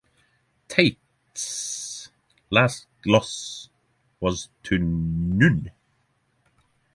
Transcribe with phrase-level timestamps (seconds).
[0.67, 2.09] Tate's
[2.49, 3.69] last loss
[4.19, 5.69] was to Nunn.